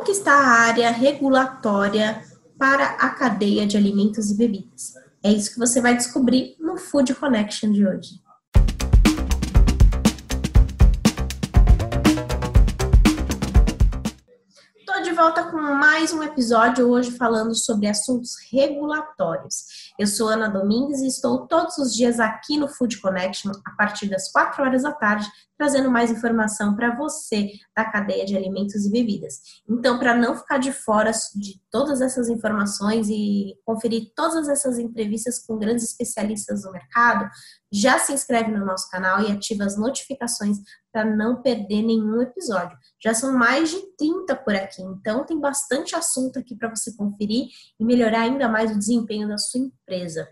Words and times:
Como 0.00 0.06
que 0.06 0.16
está 0.16 0.32
a 0.32 0.60
área 0.62 0.90
regulatória 0.90 2.24
para 2.58 2.86
a 2.86 3.10
cadeia 3.10 3.66
de 3.66 3.76
alimentos 3.76 4.30
e 4.30 4.34
bebidas? 4.34 4.94
É 5.22 5.30
isso 5.30 5.52
que 5.52 5.58
você 5.58 5.78
vai 5.78 5.94
descobrir 5.94 6.56
no 6.58 6.78
Food 6.78 7.14
Connection 7.14 7.70
de 7.70 7.86
hoje. 7.86 8.18
volta 15.20 15.44
com 15.50 15.58
mais 15.60 16.14
um 16.14 16.22
episódio 16.22 16.88
hoje 16.88 17.10
falando 17.10 17.54
sobre 17.54 17.86
assuntos 17.86 18.36
regulatórios. 18.50 19.92
Eu 19.98 20.06
sou 20.06 20.28
Ana 20.28 20.48
Domingues 20.48 21.02
e 21.02 21.08
estou 21.08 21.46
todos 21.46 21.76
os 21.76 21.94
dias 21.94 22.18
aqui 22.18 22.56
no 22.56 22.66
Food 22.66 22.98
Connection 23.02 23.52
a 23.66 23.70
partir 23.72 24.08
das 24.08 24.32
4 24.32 24.64
horas 24.64 24.82
da 24.82 24.92
tarde, 24.92 25.30
trazendo 25.60 25.90
mais 25.90 26.10
informação 26.10 26.74
para 26.74 26.96
você 26.96 27.50
da 27.76 27.84
cadeia 27.84 28.24
de 28.24 28.34
alimentos 28.34 28.86
e 28.86 28.90
bebidas. 28.90 29.42
Então, 29.68 29.98
para 29.98 30.14
não 30.14 30.34
ficar 30.34 30.56
de 30.56 30.72
fora 30.72 31.10
de 31.34 31.60
todas 31.70 32.00
essas 32.00 32.30
informações 32.30 33.10
e 33.10 33.54
conferir 33.62 34.10
todas 34.16 34.48
essas 34.48 34.78
entrevistas 34.78 35.38
com 35.38 35.58
grandes 35.58 35.84
especialistas 35.84 36.62
do 36.62 36.72
mercado, 36.72 37.28
já 37.70 37.98
se 37.98 38.10
inscreve 38.10 38.50
no 38.50 38.64
nosso 38.64 38.88
canal 38.88 39.20
e 39.20 39.30
ativa 39.30 39.64
as 39.64 39.76
notificações 39.76 40.56
para 40.90 41.04
não 41.04 41.42
perder 41.42 41.82
nenhum 41.82 42.22
episódio. 42.22 42.78
Já 42.98 43.12
são 43.12 43.34
mais 43.34 43.68
de 43.68 43.82
30 43.98 44.34
por 44.36 44.54
aqui, 44.54 44.80
então 44.80 45.26
tem 45.26 45.38
bastante 45.38 45.94
assunto 45.94 46.38
aqui 46.38 46.56
para 46.56 46.74
você 46.74 46.96
conferir 46.96 47.48
e 47.78 47.84
melhorar 47.84 48.22
ainda 48.22 48.48
mais 48.48 48.70
o 48.70 48.78
desempenho 48.78 49.28
da 49.28 49.36
sua 49.36 49.60
empresa. 49.60 50.26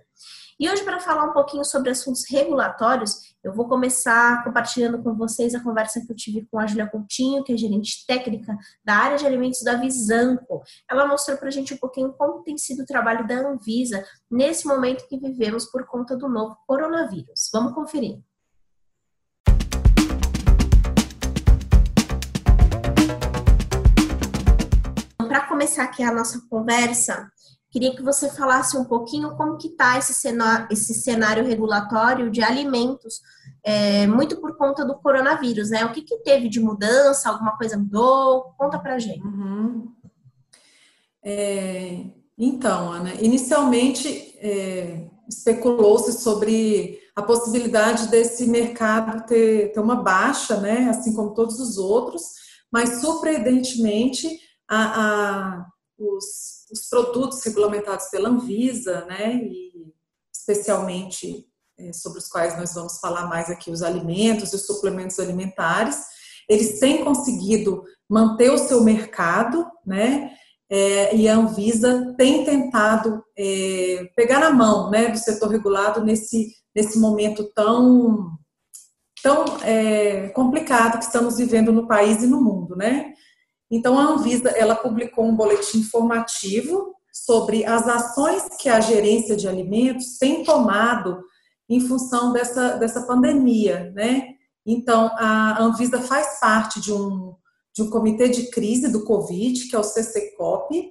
E 0.61 0.69
hoje, 0.69 0.83
para 0.83 0.99
falar 0.99 1.25
um 1.27 1.33
pouquinho 1.33 1.65
sobre 1.65 1.91
assuntos 1.91 2.25
regulatórios, 2.29 3.33
eu 3.45 3.55
vou 3.55 3.69
começar 3.69 4.43
compartilhando 4.43 5.01
com 5.01 5.15
vocês 5.15 5.55
a 5.55 5.63
conversa 5.63 6.05
que 6.05 6.11
eu 6.11 6.17
tive 6.17 6.49
com 6.51 6.59
a 6.59 6.67
Julia 6.67 6.89
Coutinho, 6.89 7.45
que 7.45 7.53
é 7.53 7.57
gerente 7.57 8.05
técnica 8.05 8.59
da 8.85 8.97
área 8.97 9.17
de 9.17 9.25
alimentos 9.25 9.63
da 9.63 9.77
Visanco. 9.77 10.65
Ela 10.91 11.07
mostrou 11.07 11.39
para 11.39 11.47
a 11.47 11.53
gente 11.53 11.73
um 11.75 11.77
pouquinho 11.77 12.13
como 12.13 12.43
tem 12.43 12.59
sido 12.59 12.83
o 12.83 12.87
trabalho 12.87 13.25
da 13.25 13.37
Anvisa 13.37 14.05
nesse 14.29 14.67
momento 14.67 15.07
que 15.07 15.17
vivemos 15.17 15.65
por 15.67 15.87
conta 15.87 16.17
do 16.17 16.29
novo 16.29 16.57
coronavírus. 16.67 17.49
Vamos 17.53 17.73
conferir. 17.73 18.19
Para 25.19 25.47
começar 25.47 25.85
aqui 25.85 26.03
a 26.03 26.13
nossa 26.13 26.41
conversa, 26.51 27.31
Queria 27.71 27.95
que 27.95 28.03
você 28.03 28.31
falasse 28.31 28.77
um 28.77 28.85
pouquinho 28.85 29.37
como 29.37 29.59
que 29.59 29.69
está 29.69 29.99
esse 29.99 30.15
esse 30.71 30.95
cenário 30.95 31.45
regulatório 31.45 32.31
de 32.31 32.43
alimentos, 32.43 33.21
é, 33.63 34.07
muito 34.07 34.41
por 34.41 34.57
conta 34.57 34.85
do 34.85 34.97
coronavírus, 34.97 35.71
né? 35.71 35.85
O 35.85 35.93
que, 35.93 36.03
que 36.03 36.19
teve 36.19 36.49
de 36.49 36.61
mudança? 36.61 37.29
Alguma 37.29 37.57
coisa 37.59 37.77
mudou? 37.77 38.55
Conta 38.57 38.79
pra 38.79 38.99
gente. 38.99 39.23
Uhum. 39.23 39.93
É, 41.23 42.07
então, 42.39 42.93
Ana, 42.93 43.15
inicialmente 43.15 44.35
é, 44.39 45.07
especulou-se 45.29 46.13
sobre 46.23 46.99
a 47.15 47.23
possibilidade 47.23 48.09
desse 48.09 48.47
mercado 48.47 49.27
ter, 49.27 49.73
ter 49.73 49.81
uma 49.81 49.97
baixa, 49.97 50.59
né? 50.59 50.89
Assim 50.89 51.13
como 51.13 51.35
todos 51.35 51.61
os 51.61 51.77
outros, 51.77 52.23
mas 52.73 53.01
surpreendentemente 53.01 54.41
a, 54.69 55.03
a 55.03 55.67
os 55.99 56.59
os 56.71 56.89
produtos 56.89 57.43
regulamentados 57.43 58.07
pela 58.07 58.29
Anvisa, 58.29 59.05
né, 59.07 59.37
e 59.37 59.93
especialmente 60.35 61.47
é, 61.79 61.93
sobre 61.93 62.19
os 62.19 62.29
quais 62.29 62.57
nós 62.57 62.75
vamos 62.75 62.99
falar 62.99 63.27
mais 63.27 63.49
aqui, 63.49 63.71
os 63.71 63.83
alimentos 63.83 64.53
e 64.53 64.57
os 64.57 64.67
suplementos 64.67 65.19
alimentares, 65.19 65.99
eles 66.49 66.79
têm 66.79 67.05
conseguido 67.05 67.85
manter 68.09 68.51
o 68.51 68.59
seu 68.59 68.83
mercado, 68.83 69.67
né, 69.87 70.33
é, 70.71 71.15
e 71.17 71.29
a 71.29 71.37
Anvisa 71.37 72.15
tem 72.19 72.45
tentado 72.45 73.23
é, 73.37 74.11
pegar 74.15 74.41
na 74.41 74.51
mão, 74.51 74.91
né, 74.91 75.09
do 75.09 75.19
setor 75.19 75.49
regulado 75.49 76.05
nesse, 76.05 76.53
nesse 76.75 76.99
momento 76.99 77.51
tão 77.55 78.37
tão 79.21 79.45
é, 79.65 80.29
complicado 80.29 80.99
que 80.99 81.05
estamos 81.05 81.39
vivendo 81.39 81.73
no 81.73 81.89
país 81.89 82.23
e 82.23 82.27
no 82.29 82.41
mundo, 82.41 82.77
né? 82.77 83.15
Então, 83.71 83.99
a 83.99 84.03
Anvisa 84.03 84.51
ela 84.51 84.75
publicou 84.75 85.27
um 85.27 85.37
boletim 85.37 85.79
informativo 85.79 86.95
sobre 87.13 87.65
as 87.65 87.87
ações 87.87 88.45
que 88.59 88.69
a 88.69 88.81
gerência 88.81 89.37
de 89.37 89.47
alimentos 89.47 90.19
tem 90.19 90.43
tomado 90.43 91.23
em 91.69 91.81
função 91.81 92.33
dessa, 92.33 92.77
dessa 92.77 93.03
pandemia, 93.03 93.93
né? 93.95 94.29
Então, 94.65 95.11
a 95.17 95.63
Anvisa 95.63 96.01
faz 96.01 96.39
parte 96.41 96.81
de 96.81 96.93
um, 96.93 97.35
de 97.75 97.83
um 97.83 97.91
comitê 97.91 98.29
de 98.29 98.51
crise 98.51 98.91
do 98.91 99.05
Covid, 99.05 99.69
que 99.69 99.77
é 99.77 99.79
o 99.79 99.85
CCCOP, 99.85 100.91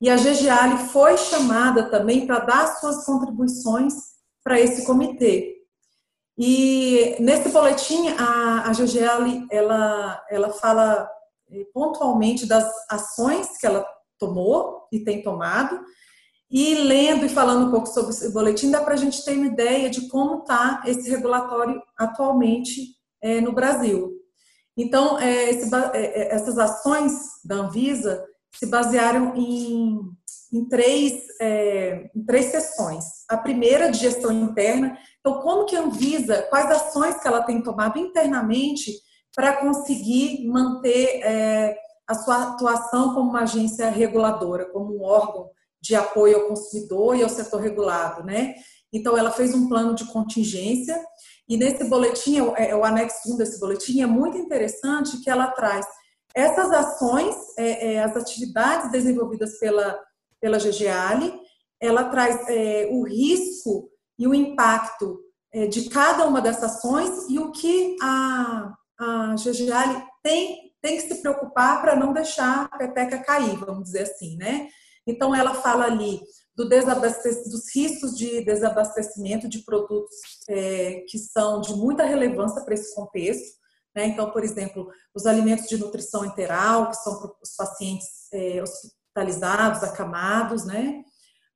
e 0.00 0.10
a 0.10 0.16
GGAL 0.16 0.78
foi 0.88 1.16
chamada 1.16 1.88
também 1.88 2.26
para 2.26 2.40
dar 2.40 2.66
suas 2.78 3.04
contribuições 3.04 3.94
para 4.42 4.60
esse 4.60 4.84
comitê. 4.84 5.56
E 6.36 7.16
nesse 7.20 7.50
boletim, 7.50 8.08
a, 8.18 8.68
a 8.68 8.72
ela, 9.50 10.24
ela 10.28 10.50
fala 10.50 11.08
pontualmente 11.72 12.46
das 12.46 12.70
ações 12.90 13.58
que 13.58 13.66
ela 13.66 13.86
tomou 14.18 14.86
e 14.92 15.00
tem 15.00 15.22
tomado. 15.22 15.80
E 16.50 16.74
lendo 16.74 17.24
e 17.24 17.30
falando 17.30 17.68
um 17.68 17.70
pouco 17.70 17.86
sobre 17.86 18.10
esse 18.10 18.30
boletim, 18.30 18.70
dá 18.70 18.82
para 18.82 18.94
a 18.94 18.96
gente 18.96 19.24
ter 19.24 19.36
uma 19.36 19.46
ideia 19.46 19.88
de 19.88 20.06
como 20.08 20.42
está 20.42 20.82
esse 20.86 21.08
regulatório 21.08 21.80
atualmente 21.96 22.94
é, 23.22 23.40
no 23.40 23.52
Brasil. 23.52 24.12
Então, 24.76 25.18
é, 25.18 25.50
esse, 25.50 25.74
é, 25.74 25.88
é, 25.94 26.34
essas 26.34 26.58
ações 26.58 27.12
da 27.44 27.56
Anvisa 27.56 28.24
se 28.54 28.66
basearam 28.66 29.34
em, 29.34 29.98
em 30.52 30.68
três, 30.68 31.24
é, 31.40 32.10
em 32.14 32.24
três 32.24 32.46
sessões. 32.46 33.04
A 33.28 33.36
primeira 33.36 33.90
de 33.90 33.98
gestão 33.98 34.30
interna. 34.30 34.96
Então, 35.20 35.40
como 35.40 35.64
que 35.64 35.76
a 35.76 35.80
Anvisa, 35.80 36.42
quais 36.50 36.70
ações 36.70 37.18
que 37.20 37.26
ela 37.26 37.42
tem 37.42 37.62
tomado 37.62 37.98
internamente 37.98 38.92
para 39.34 39.56
conseguir 39.56 40.46
manter 40.46 41.20
é, 41.22 41.76
a 42.06 42.14
sua 42.14 42.42
atuação 42.42 43.14
como 43.14 43.30
uma 43.30 43.42
agência 43.42 43.88
reguladora, 43.88 44.66
como 44.66 44.96
um 44.96 45.02
órgão 45.02 45.50
de 45.80 45.94
apoio 45.94 46.36
ao 46.36 46.48
consumidor 46.48 47.16
e 47.16 47.22
ao 47.22 47.28
setor 47.28 47.60
regulado, 47.60 48.24
né? 48.24 48.54
Então, 48.92 49.16
ela 49.16 49.30
fez 49.30 49.54
um 49.54 49.68
plano 49.68 49.94
de 49.94 50.04
contingência 50.12 51.02
e 51.48 51.56
nesse 51.56 51.84
boletim, 51.84 52.38
é, 52.56 52.70
é 52.70 52.76
o 52.76 52.84
anexo 52.84 53.32
1 53.32 53.36
desse 53.36 53.58
boletim, 53.58 54.02
é 54.02 54.06
muito 54.06 54.36
interessante 54.36 55.20
que 55.20 55.30
ela 55.30 55.48
traz 55.48 55.86
essas 56.34 56.70
ações, 56.70 57.34
é, 57.58 57.94
é, 57.94 58.02
as 58.02 58.16
atividades 58.16 58.90
desenvolvidas 58.90 59.58
pela, 59.58 59.98
pela 60.40 60.58
GGALI, 60.58 61.32
ela 61.80 62.04
traz 62.04 62.48
é, 62.48 62.88
o 62.90 63.04
risco 63.04 63.90
e 64.18 64.26
o 64.26 64.34
impacto 64.34 65.20
é, 65.52 65.66
de 65.66 65.90
cada 65.90 66.26
uma 66.26 66.40
dessas 66.40 66.76
ações 66.76 67.28
e 67.28 67.38
o 67.38 67.50
que 67.50 67.96
a, 68.00 68.72
a 69.02 70.06
tem, 70.22 70.72
tem 70.80 70.96
que 70.96 71.02
se 71.02 71.20
preocupar 71.20 71.80
para 71.80 71.96
não 71.96 72.12
deixar 72.12 72.68
a 72.70 72.78
peteca 72.78 73.22
cair, 73.22 73.56
vamos 73.56 73.84
dizer 73.84 74.02
assim, 74.02 74.36
né? 74.36 74.68
Então, 75.06 75.34
ela 75.34 75.54
fala 75.54 75.84
ali 75.84 76.20
do 76.54 76.68
dos 76.68 77.74
riscos 77.74 78.16
de 78.16 78.44
desabastecimento 78.44 79.48
de 79.48 79.60
produtos 79.60 80.14
é, 80.48 81.04
que 81.08 81.18
são 81.18 81.60
de 81.60 81.74
muita 81.74 82.04
relevância 82.04 82.62
para 82.62 82.74
esse 82.74 82.94
contexto. 82.94 83.58
Né? 83.94 84.06
Então, 84.06 84.30
por 84.30 84.44
exemplo, 84.44 84.88
os 85.14 85.26
alimentos 85.26 85.66
de 85.66 85.78
nutrição 85.78 86.24
enteral, 86.24 86.88
que 86.90 86.96
são 86.96 87.18
para 87.18 87.30
os 87.42 87.56
pacientes 87.56 88.06
é, 88.32 88.62
hospitalizados, 88.62 89.82
acamados, 89.82 90.64
né? 90.64 91.02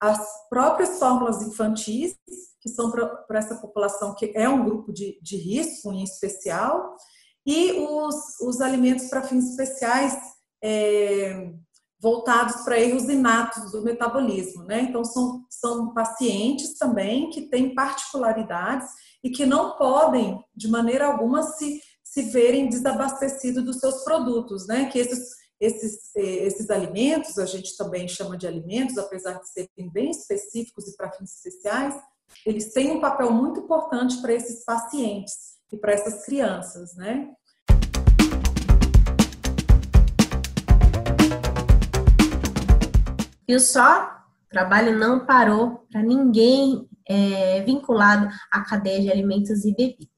as 0.01 0.49
próprias 0.49 0.99
fórmulas 0.99 1.43
infantis, 1.43 2.17
que 2.61 2.69
são 2.69 2.91
para 2.91 3.39
essa 3.39 3.57
população 3.57 4.15
que 4.15 4.33
é 4.34 4.49
um 4.49 4.65
grupo 4.65 4.93
de, 4.93 5.19
de 5.23 5.37
risco 5.37 5.93
em 5.93 6.03
especial, 6.03 6.97
e 7.47 7.73
os, 7.73 8.41
os 8.41 8.61
alimentos 8.61 9.09
para 9.09 9.23
fins 9.23 9.51
especiais 9.51 10.19
é, 10.62 11.53
voltados 12.01 12.63
para 12.65 12.78
erros 12.78 13.04
inatos 13.04 13.71
do 13.71 13.83
metabolismo, 13.83 14.65
né? 14.65 14.83
Então, 14.83 15.04
são, 15.04 15.45
são 15.48 15.95
pacientes 15.95 16.77
também 16.77 17.31
que 17.31 17.43
têm 17.43 17.75
particularidades 17.75 18.89
e 19.22 19.31
que 19.31 19.47
não 19.47 19.77
podem, 19.77 20.45
de 20.54 20.69
maneira 20.69 21.07
alguma, 21.07 21.43
se, 21.43 21.81
se 22.03 22.22
verem 22.22 22.69
desabastecidos 22.69 23.65
dos 23.65 23.78
seus 23.78 24.03
produtos, 24.03 24.66
né? 24.66 24.87
Que 24.91 24.99
esses, 24.99 25.31
esses, 25.60 26.15
é, 26.16 26.21
esses 26.21 26.69
alimentos, 26.69 27.39
a 27.39 27.47
gente 27.47 27.77
também 27.77 28.09
chama 28.09 28.37
de 28.37 28.47
alimentos, 28.47 28.99
apesar 28.99 29.39
de 29.39 29.49
serem 29.49 29.91
bem 29.92 30.10
específicos 30.10 30.89
e 30.89 30.97
para 30.97 31.13
fins 31.13 31.33
especiais, 31.37 31.95
eles 32.45 32.72
têm 32.72 32.91
um 32.91 33.01
papel 33.01 33.33
muito 33.33 33.60
importante 33.60 34.21
para 34.21 34.34
esses 34.34 34.65
pacientes 34.65 35.55
e 35.72 35.77
para 35.77 35.92
essas 35.92 36.24
crianças, 36.24 36.95
né? 36.97 37.28
Viu 43.48 43.60
só? 43.60 44.13
O 44.47 44.48
trabalho 44.48 44.98
não 44.98 45.24
parou 45.24 45.86
para 45.91 46.03
ninguém 46.03 46.89
é, 47.09 47.63
vinculado 47.63 48.28
à 48.51 48.63
cadeia 48.63 49.01
de 49.01 49.10
alimentos 49.10 49.65
e 49.65 49.74
bebidas. 49.74 50.09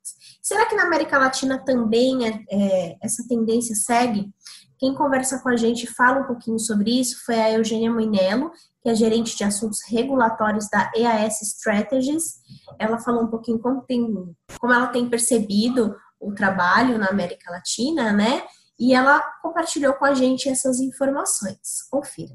Será 0.43 0.67
que 0.67 0.75
na 0.75 0.85
América 0.85 1.19
Latina 1.19 1.59
também 1.59 2.27
é, 2.27 2.45
é, 2.50 2.97
essa 3.03 3.27
tendência 3.29 3.75
segue? 3.75 4.31
Quem 4.79 4.95
conversa 4.95 5.41
com 5.43 5.49
a 5.49 5.56
gente 5.56 5.87
fala 5.87 6.21
um 6.21 6.27
pouquinho 6.27 6.59
sobre 6.59 7.00
isso 7.00 7.25
foi 7.27 7.35
a 7.35 7.53
Eugênia 7.53 7.91
Moinello, 7.91 8.50
que 8.88 8.93
é 8.93 8.94
gerente 8.94 9.37
de 9.37 9.44
assuntos 9.44 9.81
regulatórios 9.87 10.67
da 10.70 10.90
EAS 10.96 11.43
Strategies. 11.43 12.40
Ela 12.79 12.99
falou 12.99 13.25
um 13.25 13.26
pouquinho 13.26 13.58
como, 13.58 13.82
tem, 13.82 14.02
como 14.58 14.73
ela 14.73 14.87
tem 14.87 15.11
percebido 15.11 15.94
o 16.19 16.32
trabalho 16.32 16.96
na 16.96 17.08
América 17.08 17.50
Latina, 17.50 18.14
né? 18.14 18.43
E 18.81 18.94
ela 18.94 19.20
compartilhou 19.43 19.93
com 19.93 20.06
a 20.06 20.14
gente 20.14 20.49
essas 20.49 20.81
informações. 20.81 21.82
Confira. 21.90 22.35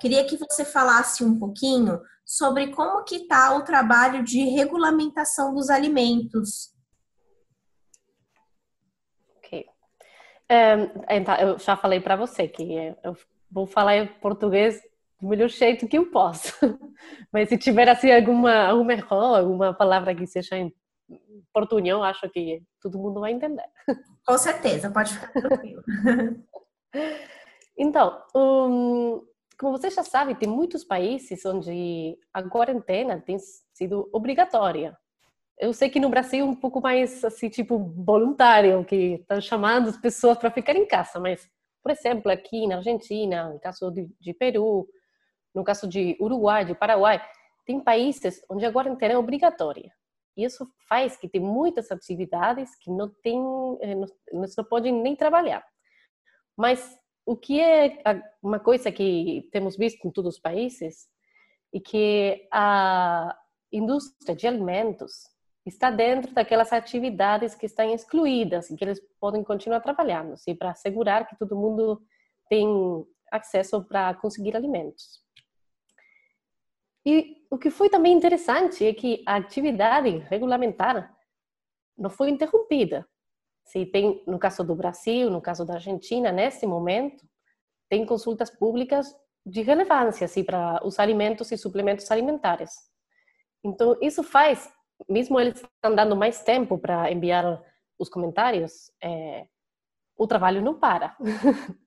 Queria 0.00 0.24
que 0.24 0.36
você 0.36 0.64
falasse 0.64 1.22
um 1.22 1.38
pouquinho 1.38 2.00
sobre 2.24 2.72
como 2.74 3.04
que 3.04 3.16
está 3.16 3.56
o 3.56 3.62
trabalho 3.62 4.24
de 4.24 4.42
regulamentação 4.48 5.54
dos 5.54 5.70
alimentos. 5.70 6.69
Um, 10.50 11.04
então, 11.08 11.34
eu 11.36 11.58
já 11.58 11.76
falei 11.76 12.00
para 12.00 12.16
você 12.16 12.48
que 12.48 12.74
eu 13.04 13.16
vou 13.48 13.66
falar 13.66 13.96
em 13.96 14.06
português 14.06 14.80
do 15.20 15.28
melhor 15.28 15.48
jeito 15.48 15.86
que 15.86 15.96
eu 15.96 16.10
posso. 16.10 16.52
Mas 17.32 17.48
se 17.48 17.56
tiver 17.56 17.88
assim 17.88 18.10
alguma, 18.10 18.66
alguma 18.66 18.92
erro, 18.92 19.16
alguma 19.16 19.72
palavra 19.72 20.14
que 20.14 20.26
seja 20.26 20.56
em 20.56 20.74
portunhol, 21.52 22.02
acho 22.02 22.28
que 22.30 22.62
todo 22.80 22.98
mundo 22.98 23.20
vai 23.20 23.32
entender. 23.32 23.64
Com 24.26 24.38
certeza, 24.38 24.90
pode 24.90 25.14
ficar 25.14 25.32
tranquilo. 25.32 25.82
Então, 27.82 28.22
um, 28.36 29.22
como 29.58 29.78
você 29.78 29.88
já 29.88 30.02
sabe, 30.02 30.34
tem 30.34 30.46
muitos 30.46 30.84
países 30.84 31.46
onde 31.46 32.18
a 32.30 32.42
quarentena 32.42 33.18
tem 33.18 33.38
sido 33.72 34.06
obrigatória. 34.12 34.94
Eu 35.60 35.74
sei 35.74 35.90
que 35.90 36.00
no 36.00 36.08
Brasil 36.08 36.46
é 36.46 36.48
um 36.48 36.54
pouco 36.54 36.80
mais 36.80 37.22
assim, 37.22 37.50
tipo, 37.50 37.78
voluntário, 37.78 38.82
que 38.82 39.16
estão 39.20 39.38
chamando 39.42 39.90
as 39.90 39.96
pessoas 39.98 40.38
para 40.38 40.50
ficar 40.50 40.74
em 40.74 40.86
casa, 40.86 41.20
mas, 41.20 41.46
por 41.82 41.92
exemplo, 41.92 42.32
aqui 42.32 42.66
na 42.66 42.76
Argentina, 42.76 43.50
no 43.50 43.60
caso 43.60 43.90
de, 43.90 44.08
de 44.18 44.32
Peru, 44.32 44.88
no 45.54 45.62
caso 45.62 45.86
de 45.86 46.16
Uruguai, 46.18 46.64
de 46.64 46.74
Paraguai, 46.74 47.22
tem 47.66 47.78
países 47.78 48.42
onde 48.48 48.64
a 48.64 48.72
quarentena 48.72 49.12
é 49.12 49.18
obrigatória. 49.18 49.92
E 50.34 50.44
isso 50.44 50.66
faz 50.88 51.18
que 51.18 51.28
tem 51.28 51.42
muitas 51.42 51.90
atividades 51.90 52.74
que 52.76 52.90
não 52.90 53.10
tem, 53.22 53.38
eh, 53.82 53.94
não, 53.94 54.06
não 54.32 54.64
podem 54.64 54.94
nem 54.94 55.14
trabalhar. 55.14 55.62
Mas 56.56 56.98
o 57.26 57.36
que 57.36 57.60
é 57.60 58.02
uma 58.42 58.58
coisa 58.58 58.90
que 58.90 59.46
temos 59.52 59.76
visto 59.76 60.06
em 60.06 60.10
todos 60.10 60.36
os 60.36 60.40
países 60.40 61.06
e 61.70 61.80
que 61.80 62.48
a 62.50 63.36
indústria 63.70 64.34
de 64.34 64.46
alimentos 64.46 65.28
está 65.66 65.90
dentro 65.90 66.32
daquelas 66.32 66.72
atividades 66.72 67.54
que 67.54 67.66
estão 67.66 67.92
excluídas 67.92 68.70
e 68.70 68.76
que 68.76 68.84
eles 68.84 69.00
podem 69.20 69.44
continuar 69.44 69.80
trabalhando, 69.80 70.32
assim, 70.32 70.54
para 70.54 70.70
assegurar 70.70 71.26
que 71.26 71.36
todo 71.36 71.56
mundo 71.56 72.02
tem 72.48 72.66
acesso 73.30 73.84
para 73.84 74.14
conseguir 74.14 74.56
alimentos. 74.56 75.20
E 77.04 77.46
o 77.50 77.58
que 77.58 77.70
foi 77.70 77.88
também 77.88 78.12
interessante 78.12 78.84
é 78.84 78.92
que 78.92 79.22
a 79.26 79.36
atividade 79.36 80.18
regulamentar 80.28 81.14
não 81.96 82.10
foi 82.10 82.30
interrompida. 82.30 83.06
Se 83.64 83.86
tem, 83.86 84.22
no 84.26 84.38
caso 84.38 84.64
do 84.64 84.74
Brasil, 84.74 85.30
no 85.30 85.40
caso 85.40 85.64
da 85.64 85.74
Argentina, 85.74 86.32
nesse 86.32 86.66
momento, 86.66 87.24
tem 87.88 88.04
consultas 88.04 88.50
públicas 88.50 89.14
de 89.44 89.62
relevância 89.62 90.24
assim, 90.24 90.44
para 90.44 90.84
os 90.84 90.98
alimentos 90.98 91.50
e 91.52 91.56
suplementos 91.56 92.10
alimentares. 92.10 92.72
Então, 93.64 93.96
isso 94.00 94.22
faz, 94.22 94.70
mesmo 95.08 95.38
eles 95.40 95.60
estão 95.60 95.94
dando 95.94 96.16
mais 96.16 96.42
tempo 96.42 96.78
para 96.78 97.10
enviar 97.10 97.62
os 97.98 98.08
comentários, 98.08 98.90
é, 99.02 99.46
o 100.16 100.26
trabalho 100.26 100.62
não 100.62 100.78
para. 100.78 101.16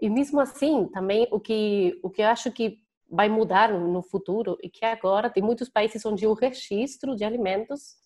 e 0.00 0.08
mesmo 0.10 0.40
assim, 0.40 0.88
também 0.88 1.28
o 1.30 1.40
que 1.40 1.98
o 2.02 2.10
que 2.10 2.22
eu 2.22 2.28
acho 2.28 2.50
que 2.50 2.82
vai 3.12 3.28
mudar 3.28 3.70
no 3.70 4.02
futuro 4.02 4.56
e 4.62 4.70
que 4.70 4.84
agora 4.86 5.28
tem 5.28 5.42
muitos 5.42 5.68
países 5.68 6.04
onde 6.06 6.26
o 6.26 6.32
registro 6.32 7.14
de 7.14 7.24
alimentos 7.24 7.96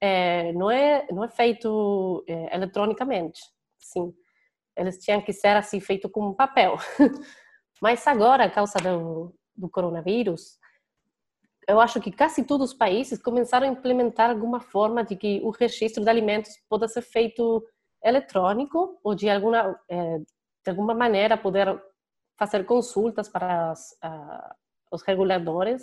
é, 0.00 0.52
não 0.52 0.68
é 0.68 1.06
não 1.12 1.22
é 1.22 1.28
feito 1.28 2.24
é, 2.26 2.56
eletronicamente 2.56 3.40
sim 3.78 4.12
eles 4.76 4.98
tinham 4.98 5.22
que 5.22 5.32
ser 5.32 5.56
assim 5.56 5.78
feito 5.78 6.10
com 6.10 6.34
papel 6.34 6.76
mas 7.80 8.04
agora 8.08 8.44
a 8.44 8.50
causa 8.50 8.78
do, 8.80 9.32
do 9.54 9.70
coronavírus 9.70 10.58
eu 11.70 11.80
acho 11.80 12.00
que 12.00 12.12
quase 12.12 12.44
todos 12.44 12.72
os 12.72 12.76
países 12.76 13.20
começaram 13.20 13.66
a 13.66 13.70
implementar 13.70 14.30
alguma 14.30 14.60
forma 14.60 15.04
de 15.04 15.16
que 15.16 15.40
o 15.42 15.50
registro 15.50 16.02
de 16.02 16.10
alimentos 16.10 16.52
possa 16.68 16.88
ser 16.88 17.02
feito 17.02 17.64
eletrônico 18.04 18.98
ou 19.02 19.14
de 19.14 19.28
alguma 19.28 19.78
é, 19.88 20.18
de 20.18 20.70
alguma 20.70 20.94
maneira 20.94 21.36
poder 21.36 21.82
fazer 22.38 22.64
consultas 22.64 23.28
para 23.28 23.70
as, 23.70 23.92
uh, 24.04 24.54
os 24.90 25.02
reguladores 25.02 25.82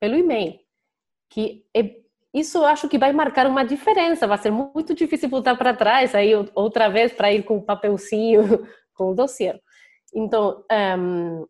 pelo 0.00 0.16
e-mail 0.16 0.58
que 1.30 1.64
é 1.74 2.04
isso 2.34 2.58
eu 2.58 2.66
acho 2.66 2.88
que 2.88 2.98
vai 2.98 3.12
marcar 3.12 3.46
uma 3.46 3.64
diferença. 3.64 4.26
Vai 4.26 4.38
ser 4.38 4.50
muito 4.50 4.92
difícil 4.92 5.28
voltar 5.28 5.56
para 5.56 5.72
trás, 5.72 6.16
aí 6.16 6.32
outra 6.52 6.88
vez 6.88 7.12
para 7.12 7.32
ir 7.32 7.44
com 7.44 7.58
o 7.58 7.62
papelzinho, 7.62 8.42
com 8.92 9.12
o 9.12 9.14
dossiê. 9.14 9.54
Então, 10.12 10.64
um, 10.98 11.46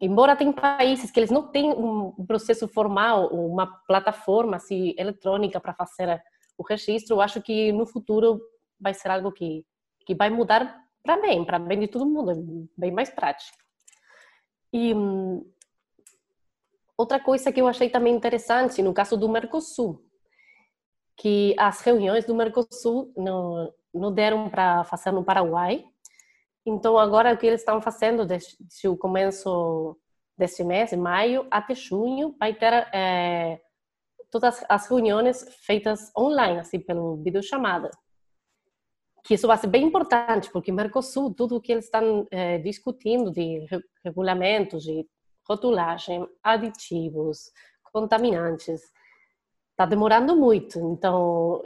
embora 0.00 0.36
tem 0.36 0.52
países 0.52 1.10
que 1.10 1.18
eles 1.18 1.30
não 1.30 1.48
têm 1.48 1.70
um 1.70 2.24
processo 2.26 2.68
formal, 2.68 3.28
uma 3.28 3.66
plataforma 3.86 4.56
assim, 4.56 4.94
eletrônica 4.96 5.60
para 5.60 5.74
fazer 5.74 6.22
o 6.56 6.62
registro, 6.62 7.16
eu 7.16 7.20
acho 7.20 7.40
que 7.40 7.72
no 7.72 7.86
futuro 7.86 8.40
vai 8.80 8.94
ser 8.94 9.10
algo 9.10 9.32
que, 9.32 9.64
que 10.06 10.14
vai 10.14 10.30
mudar 10.30 10.76
para 11.02 11.20
bem, 11.20 11.44
para 11.44 11.58
bem 11.58 11.80
de 11.80 11.88
todo 11.88 12.06
mundo, 12.06 12.68
bem 12.76 12.90
mais 12.90 13.10
prático. 13.10 13.56
E 14.72 14.92
hum, 14.94 15.44
outra 16.96 17.20
coisa 17.20 17.50
que 17.52 17.60
eu 17.60 17.66
achei 17.68 17.88
também 17.88 18.14
interessante, 18.14 18.82
no 18.82 18.92
caso 18.92 19.16
do 19.16 19.28
Mercosul, 19.28 20.04
que 21.16 21.54
as 21.58 21.80
reuniões 21.80 22.24
do 22.24 22.34
Mercosul 22.34 23.12
não, 23.16 23.72
não 23.92 24.12
deram 24.12 24.48
para 24.48 24.84
fazer 24.84 25.10
no 25.12 25.24
Paraguai. 25.24 25.84
Então, 26.68 26.98
agora 26.98 27.32
o 27.32 27.38
que 27.38 27.46
eles 27.46 27.60
estão 27.60 27.80
fazendo 27.80 28.26
desde, 28.26 28.56
o 28.88 28.96
começo 28.96 29.96
deste 30.36 30.62
mês, 30.62 30.92
maio, 30.92 31.46
até 31.50 31.74
junho, 31.74 32.36
vai 32.38 32.54
ter 32.54 32.72
é, 32.94 33.60
todas 34.30 34.64
as 34.68 34.86
reuniões 34.88 35.44
feitas 35.64 36.12
online, 36.16 36.60
assim, 36.60 36.78
pelo 36.78 37.16
videochamada. 37.16 37.90
Que 39.24 39.34
isso 39.34 39.46
vai 39.46 39.56
ser 39.56 39.66
bem 39.66 39.84
importante, 39.84 40.50
porque 40.52 40.70
Mercosul, 40.70 41.34
tudo 41.34 41.56
o 41.56 41.60
que 41.60 41.72
eles 41.72 41.86
estão 41.86 42.26
é, 42.30 42.58
discutindo 42.58 43.30
de 43.30 43.66
regulamentos, 44.04 44.84
de 44.84 45.06
rotulagem, 45.48 46.28
aditivos, 46.42 47.50
contaminantes, 47.92 48.82
está 49.70 49.86
demorando 49.86 50.36
muito. 50.36 50.78
Então, 50.92 51.62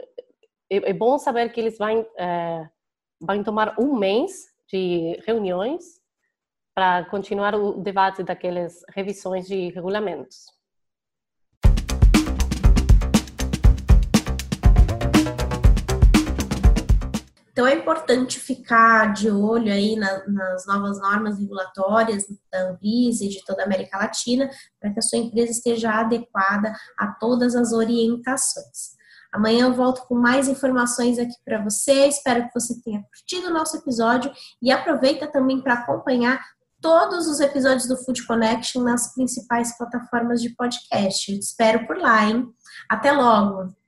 é, 0.69 0.89
é, 0.89 0.93
bom 0.93 1.17
saber 1.17 1.51
que 1.51 1.59
eles 1.59 1.77
vão, 1.77 2.05
é, 2.17 2.69
vão 3.19 3.43
tomar 3.43 3.75
um 3.77 3.97
mês 3.97 4.52
de 4.73 5.21
reuniões 5.23 6.01
para 6.73 7.05
continuar 7.05 7.53
o 7.53 7.73
debate 7.73 8.23
daquelas 8.23 8.81
revisões 8.89 9.45
de 9.45 9.69
regulamentos. 9.69 10.47
Então 17.51 17.67
é 17.67 17.75
importante 17.75 18.39
ficar 18.39 19.13
de 19.13 19.29
olho 19.29 19.71
aí 19.71 19.95
na, 19.95 20.27
nas 20.27 20.65
novas 20.65 20.99
normas 20.99 21.37
regulatórias 21.37 22.25
da 22.51 22.71
Anvisa 22.71 23.25
e 23.25 23.29
de 23.29 23.45
toda 23.45 23.61
a 23.61 23.65
América 23.65 23.99
Latina, 23.99 24.49
para 24.79 24.91
que 24.91 24.97
a 24.97 25.03
sua 25.03 25.19
empresa 25.19 25.51
esteja 25.51 25.91
adequada 25.91 26.75
a 26.97 27.11
todas 27.19 27.55
as 27.55 27.71
orientações. 27.71 28.97
Amanhã 29.33 29.65
eu 29.65 29.73
volto 29.73 30.05
com 30.07 30.15
mais 30.15 30.47
informações 30.47 31.17
aqui 31.17 31.35
para 31.43 31.63
você. 31.63 32.07
Espero 32.07 32.47
que 32.47 32.53
você 32.53 32.79
tenha 32.81 33.01
curtido 33.01 33.47
o 33.47 33.53
nosso 33.53 33.75
episódio 33.77 34.31
e 34.61 34.71
aproveita 34.71 35.27
também 35.27 35.59
para 35.61 35.73
acompanhar 35.73 36.39
todos 36.79 37.27
os 37.27 37.39
episódios 37.39 37.87
do 37.87 37.97
Food 37.97 38.27
Connection 38.27 38.83
nas 38.83 39.13
principais 39.13 39.75
plataformas 39.77 40.41
de 40.41 40.49
podcast. 40.49 41.31
Eu 41.31 41.39
te 41.39 41.43
espero 41.43 41.87
por 41.87 41.97
lá, 41.97 42.25
hein? 42.25 42.47
Até 42.89 43.11
logo! 43.11 43.82